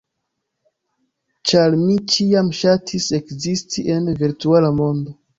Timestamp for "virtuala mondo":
4.23-5.15